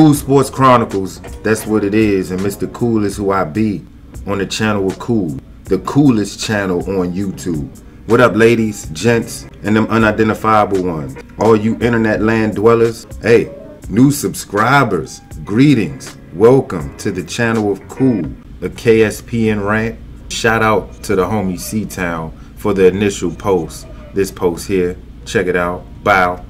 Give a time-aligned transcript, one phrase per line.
[0.00, 2.30] Cool Sports Chronicles, that's what it is.
[2.30, 2.72] And Mr.
[2.72, 3.84] Cool is who I be
[4.26, 7.68] on the channel of Cool, the coolest channel on YouTube.
[8.06, 11.22] What up, ladies, gents, and them unidentifiable ones?
[11.38, 13.54] All you internet land dwellers, hey,
[13.90, 16.16] new subscribers, greetings.
[16.32, 18.24] Welcome to the channel of Cool,
[18.62, 19.98] a KSPN rant.
[20.32, 23.86] Shout out to the homie C Town for the initial post.
[24.14, 25.84] This post here, check it out.
[26.02, 26.42] Bow.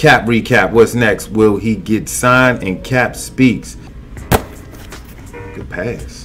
[0.00, 0.70] Cap recap.
[0.70, 1.28] What's next?
[1.28, 2.62] Will he get signed?
[2.62, 3.76] And Cap speaks.
[5.54, 6.24] Good pass.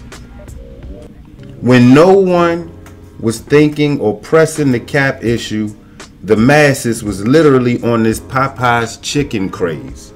[1.60, 2.72] When no one
[3.20, 5.76] was thinking or pressing the cap issue,
[6.24, 10.14] the masses was literally on this Popeye's chicken craze.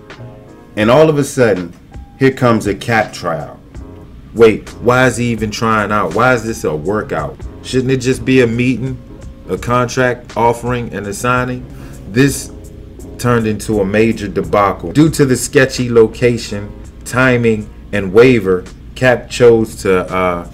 [0.77, 1.73] And all of a sudden,
[2.17, 3.59] here comes a cap trial.
[4.35, 6.15] Wait, why is he even trying out?
[6.15, 7.35] Why is this a workout?
[7.63, 8.97] Shouldn't it just be a meeting,
[9.49, 11.65] a contract offering, and a signing?
[12.13, 12.53] This
[13.19, 14.91] turned into a major debacle.
[14.91, 16.71] Due to the sketchy location,
[17.05, 18.63] timing, and waiver,
[18.95, 20.51] Cap chose to uh,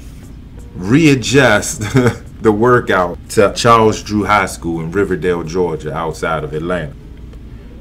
[0.75, 1.81] readjust
[2.41, 6.93] the workout to Charles Drew High School in Riverdale, Georgia, outside of Atlanta.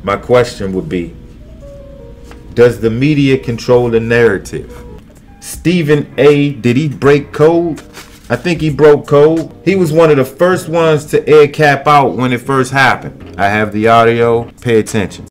[0.02, 1.14] My question would be
[2.54, 4.84] Does the media control the narrative?
[5.40, 7.82] Stephen A., did he break code?
[8.30, 9.54] I think he broke code.
[9.66, 13.38] He was one of the first ones to air Cap out when it first happened.
[13.38, 14.50] I have the audio.
[14.62, 15.28] Pay attention.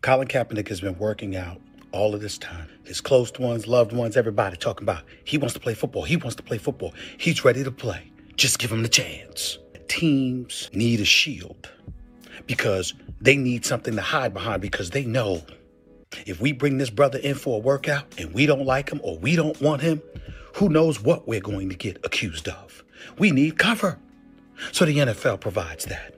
[0.00, 2.68] Colin Kaepernick has been working out all of this time.
[2.84, 6.04] His close ones, loved ones, everybody talking about he wants to play football.
[6.04, 6.94] He wants to play football.
[7.18, 8.12] He's ready to play.
[8.36, 9.58] Just give him the chance.
[9.88, 11.68] Teams need a shield
[12.46, 15.42] because they need something to hide behind because they know
[16.26, 19.18] if we bring this brother in for a workout and we don't like him or
[19.18, 20.00] we don't want him,
[20.54, 22.84] who knows what we're going to get accused of?
[23.18, 23.98] We need cover.
[24.72, 26.14] So the NFL provides that.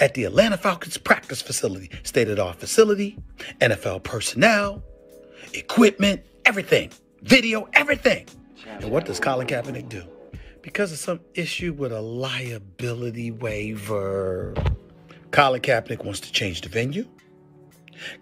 [0.00, 3.18] At the Atlanta Falcons practice facility, state of the art facility,
[3.60, 4.82] NFL personnel,
[5.52, 6.90] equipment, everything,
[7.22, 8.26] video, everything.
[8.66, 10.04] And what does Colin Kaepernick do?
[10.62, 14.54] Because of some issue with a liability waiver,
[15.30, 17.06] Colin Kaepernick wants to change the venue.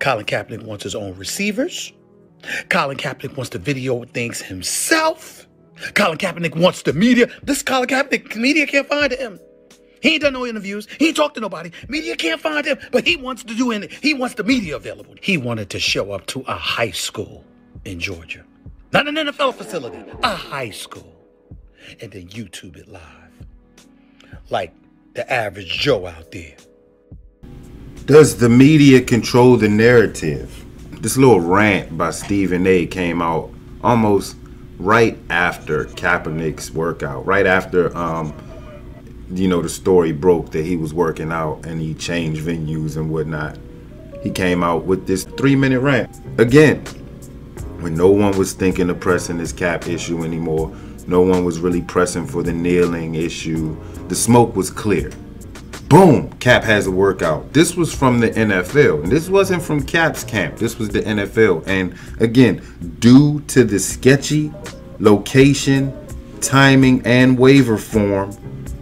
[0.01, 1.93] Colin Kaepernick wants his own receivers.
[2.69, 5.47] Colin Kaepernick wants to video things himself.
[5.95, 7.29] Colin Kaepernick wants the media.
[7.43, 9.39] This Colin Kaepernick, media can't find him.
[10.01, 10.89] He ain't done no interviews.
[10.99, 11.71] He ain't talked to nobody.
[11.89, 13.93] Media can't find him, but he wants to do it.
[13.93, 15.15] He wants the media available.
[15.21, 17.45] He wanted to show up to a high school
[17.85, 18.45] in Georgia.
[18.93, 21.15] Not an NFL facility, a high school.
[22.01, 23.03] And then YouTube it live.
[24.51, 24.75] Like
[25.15, 26.57] the average Joe out there.
[28.07, 30.62] Does the media control the narrative?
[31.03, 33.51] This little rant by Stephen A came out
[33.83, 34.37] almost
[34.79, 38.33] right after Kaepernick's workout, right after um,
[39.29, 43.11] you know the story broke that he was working out and he changed venues and
[43.11, 43.59] whatnot.
[44.23, 46.85] He came out with this three-minute rant again
[47.81, 50.73] when no one was thinking of pressing this cap issue anymore.
[51.09, 53.77] No one was really pressing for the kneeling issue.
[54.07, 55.11] The smoke was clear.
[55.93, 57.53] Boom, Cap has a workout.
[57.53, 59.03] This was from the NFL.
[59.03, 60.57] And this wasn't from Cap's camp.
[60.57, 61.67] This was the NFL.
[61.67, 62.63] And again,
[62.99, 64.51] due to the sketchy
[65.01, 65.95] location,
[66.41, 68.35] timing, and waiver form,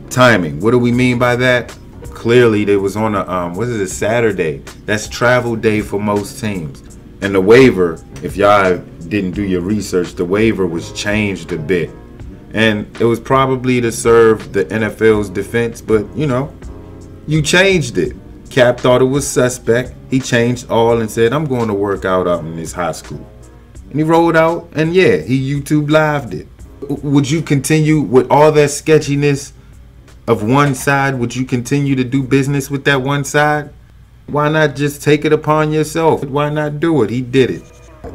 [0.09, 0.60] timing.
[0.60, 1.76] What do we mean by that?
[2.04, 4.59] Clearly, they was on a um, what is it, Saturday?
[4.87, 6.97] That's travel day for most teams.
[7.22, 8.78] And the waiver, if y'all
[9.09, 11.91] didn't do your research, the waiver was changed a bit.
[12.54, 16.54] And it was probably to serve the NFL's defense, but you know,
[17.30, 18.16] you changed it.
[18.50, 19.94] Cap thought it was suspect.
[20.10, 23.25] He changed all and said, I'm going to work out up in this high school.
[23.88, 26.49] And he rolled out and yeah, he YouTube lived it.
[26.88, 29.52] Would you continue with all that sketchiness
[30.26, 31.14] of one side?
[31.20, 33.70] Would you continue to do business with that one side?
[34.26, 36.25] Why not just take it upon yourself?
[36.25, 37.10] Why not do it?
[37.10, 37.62] He did it.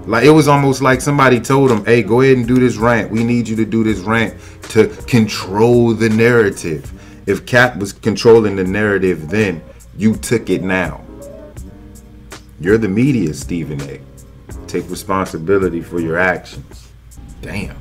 [0.08, 3.12] Like it was almost like somebody told him, "Hey, go ahead and do this rant.
[3.12, 4.34] We need you to do this rant
[4.70, 6.92] to control the narrative."
[7.26, 9.64] If Cap was controlling the narrative then,
[9.98, 11.04] you took it now.
[12.60, 14.00] You're the media, Stephen A.
[14.68, 16.92] Take responsibility for your actions.
[17.42, 17.78] Damn.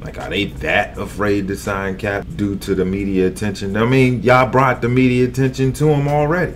[0.00, 3.76] Like, are they that afraid to sign Cap due to the media attention?
[3.76, 6.54] I mean, y'all brought the media attention to him already.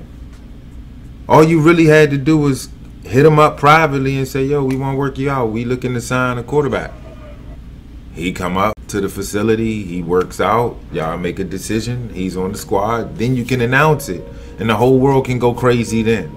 [1.28, 2.68] All you really had to do was
[3.04, 5.50] hit him up privately and say, yo, we want to work you out.
[5.50, 6.92] We looking to sign a quarterback.
[8.14, 12.52] He come up to the facility, he works out, y'all make a decision, he's on
[12.52, 14.22] the squad, then you can announce it.
[14.58, 16.30] And the whole world can go crazy then.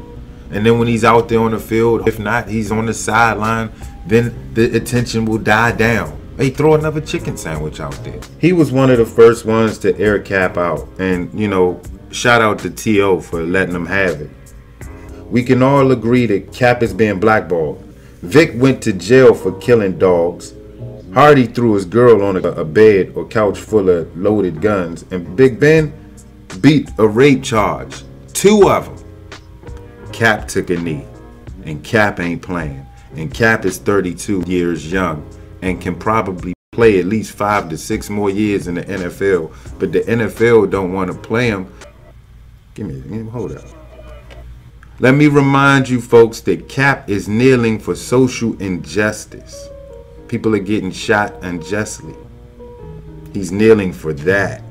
[0.52, 3.72] And then when he's out there on the field, if not, he's on the sideline,
[4.08, 6.18] then the attention will die down.
[6.38, 8.20] Hey, throw another chicken sandwich out there.
[8.40, 10.88] He was one of the first ones to air Cap out.
[10.98, 11.82] And, you know,
[12.12, 13.20] shout out to T.O.
[13.20, 14.30] for letting him have it.
[15.30, 17.82] We can all agree that Cap is being blackballed.
[18.22, 20.54] Vic went to jail for killing dogs.
[21.16, 25.06] Hardy threw his girl on a, a bed or couch full of loaded guns.
[25.12, 25.94] And Big Ben
[26.60, 28.04] beat a rape charge.
[28.34, 30.12] Two of them.
[30.12, 31.06] Cap took a knee.
[31.64, 32.86] And Cap ain't playing.
[33.16, 35.26] And Cap is 32 years young
[35.62, 39.56] and can probably play at least five to six more years in the NFL.
[39.80, 41.74] But the NFL don't want to play him.
[42.74, 43.64] Give me, give me hold up.
[45.00, 49.70] Let me remind you folks that Cap is kneeling for social injustice.
[50.36, 52.14] People are getting shot unjustly.
[53.32, 54.62] He's kneeling for that.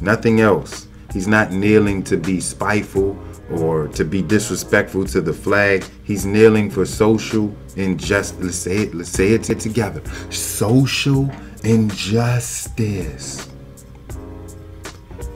[0.00, 0.86] Nothing else.
[1.12, 3.18] He's not kneeling to be spiteful
[3.50, 5.84] or to be disrespectful to the flag.
[6.04, 8.40] He's kneeling for social injustice.
[8.40, 10.04] Let's say it, let's say it together.
[10.30, 11.28] Social
[11.64, 13.48] injustice.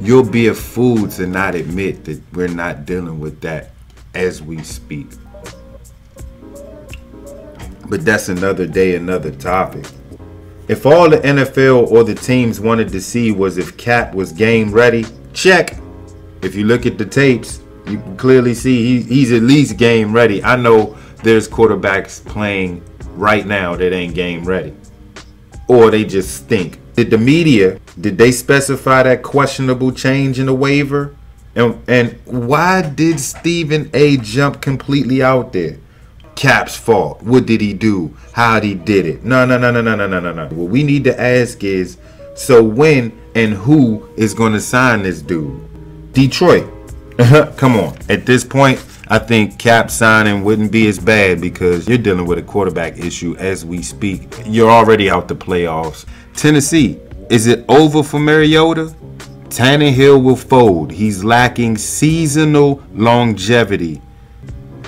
[0.00, 3.72] You'll be a fool to not admit that we're not dealing with that
[4.14, 5.08] as we speak.
[7.88, 9.86] But that's another day, another topic.
[10.68, 14.72] If all the NFL or the teams wanted to see was if Cap was game
[14.72, 15.78] ready, check.
[16.42, 20.12] If you look at the tapes, you can clearly see he, he's at least game
[20.12, 20.42] ready.
[20.42, 22.82] I know there's quarterbacks playing
[23.14, 24.74] right now that ain't game ready.
[25.68, 26.80] Or they just stink.
[26.94, 31.14] Did the media, did they specify that questionable change in the waiver?
[31.54, 35.78] And and why did Stephen A jump completely out there?
[36.36, 37.22] Cap's fault.
[37.22, 38.14] What did he do?
[38.32, 39.24] How did he did it?
[39.24, 40.46] No, no, no, no, no, no, no, no, no.
[40.48, 41.98] What we need to ask is,
[42.34, 46.12] so when and who is going to sign this dude?
[46.12, 46.70] Detroit.
[47.18, 47.50] Uh-huh.
[47.56, 47.96] Come on.
[48.10, 52.38] At this point, I think Cap signing wouldn't be as bad because you're dealing with
[52.38, 54.28] a quarterback issue as we speak.
[54.44, 56.04] You're already out the playoffs.
[56.34, 57.00] Tennessee,
[57.30, 58.94] is it over for Mariota?
[59.48, 60.92] Tannehill will fold.
[60.92, 64.02] He's lacking seasonal longevity.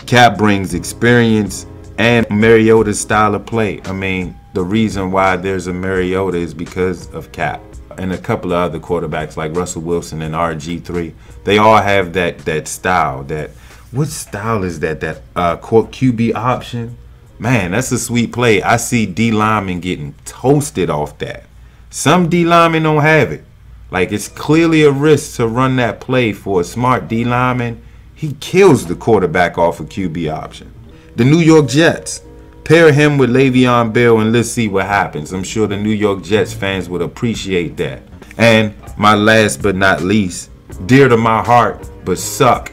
[0.08, 1.66] Cap brings experience
[1.98, 3.82] and Mariota's style of play.
[3.84, 7.60] I mean, the reason why there's a Mariota is because of Cap
[7.98, 11.12] and a couple of other quarterbacks like Russell Wilson and RG3.
[11.44, 13.22] They all have that that style.
[13.24, 13.50] That
[13.90, 15.00] what style is that?
[15.00, 16.96] That uh, QB option.
[17.38, 18.62] Man, that's a sweet play.
[18.62, 21.44] I see D lineman getting toasted off that.
[21.90, 23.44] Some D linemen don't have it.
[23.90, 27.82] Like it's clearly a risk to run that play for a smart D lineman.
[28.18, 30.74] He kills the quarterback off a QB option.
[31.14, 32.24] The New York Jets.
[32.64, 35.32] Pair him with Le'Veon Bell and let's see what happens.
[35.32, 38.02] I'm sure the New York Jets fans would appreciate that.
[38.36, 40.50] And my last but not least,
[40.86, 42.72] dear to my heart, but suck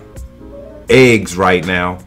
[0.90, 2.00] eggs right now.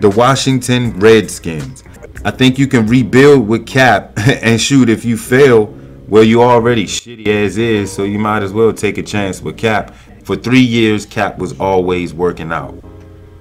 [0.00, 1.82] The Washington Redskins.
[2.26, 5.74] I think you can rebuild with Cap and shoot if you fail
[6.06, 9.56] well, you already shitty as is, so you might as well take a chance with
[9.56, 9.94] Cap.
[10.24, 12.82] For three years, Cap was always working out.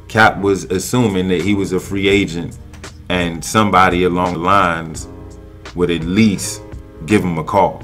[0.07, 2.57] Cap was assuming that he was a free agent
[3.09, 5.07] and somebody along the lines
[5.75, 6.61] would at least
[7.05, 7.83] give him a call.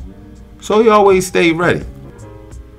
[0.62, 1.86] So he always stayed ready.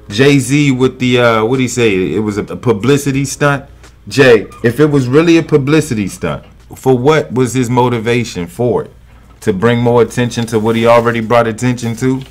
[0.08, 2.14] Jay Z with the, uh, what did he say?
[2.14, 3.68] It was a publicity stunt.
[4.08, 6.44] Jay, if it was really a publicity stunt,
[6.76, 8.92] for what was his motivation for it?
[9.40, 12.22] to bring more attention to what he already brought attention to?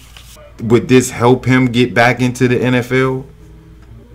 [0.64, 3.26] Would this help him get back into the NFL?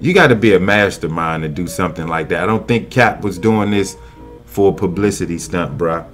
[0.01, 2.43] You got to be a mastermind to do something like that.
[2.43, 3.97] I don't think Cap was doing this
[4.45, 6.07] for a publicity stunt, bruh.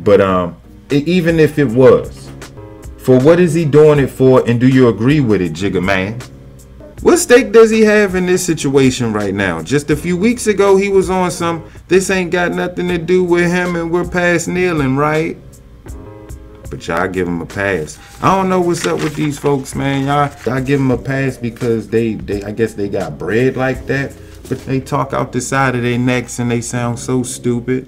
[0.00, 0.56] But um,
[0.90, 2.30] even if it was,
[2.98, 4.48] for what is he doing it for?
[4.48, 6.20] And do you agree with it, Jigga Man?
[7.02, 9.60] What stake does he have in this situation right now?
[9.60, 11.68] Just a few weeks ago, he was on some.
[11.88, 15.36] This ain't got nothing to do with him, and we're past kneeling, right?
[16.72, 17.98] But y'all give them a pass.
[18.22, 20.06] I don't know what's up with these folks, man.
[20.06, 23.86] Y'all, y'all give them a pass because they, they, I guess they got bread like
[23.88, 24.16] that,
[24.48, 27.86] but they talk out the side of their necks and they sound so stupid.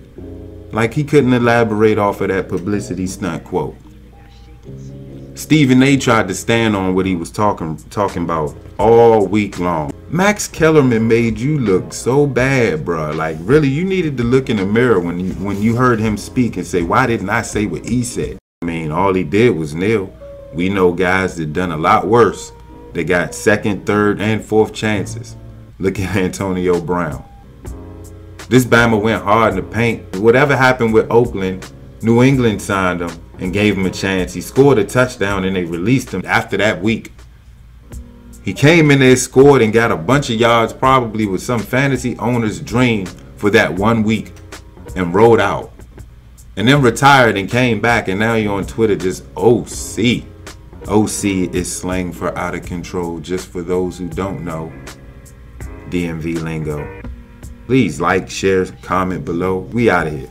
[0.70, 3.74] Like he couldn't elaborate off of that publicity stunt quote.
[5.34, 5.96] Stephen A.
[5.96, 9.92] tried to stand on what he was talking talking about all week long.
[10.10, 13.12] Max Kellerman made you look so bad, bro.
[13.12, 16.18] Like really, you needed to look in the mirror when you when you heard him
[16.18, 19.54] speak and say, "Why didn't I say what he said?" I mean, all he did
[19.54, 20.10] was kneel.
[20.54, 22.50] We know guys that done a lot worse.
[22.94, 25.36] They got second, third, and fourth chances.
[25.78, 27.22] Look at Antonio Brown.
[28.48, 30.16] This Bama went hard in the paint.
[30.16, 34.32] Whatever happened with Oakland, New England signed him and gave him a chance.
[34.32, 37.12] He scored a touchdown and they released him after that week.
[38.46, 42.16] He came in there, scored, and got a bunch of yards, probably with some fantasy
[42.16, 43.04] owner's dream
[43.36, 44.32] for that one week,
[44.96, 45.73] and rolled out
[46.56, 50.24] and then retired and came back and now you're on Twitter just OC.
[50.86, 54.72] OC is slang for out of control just for those who don't know
[55.88, 57.02] DMV lingo.
[57.66, 59.58] Please like, share, comment below.
[59.58, 60.30] We out of here.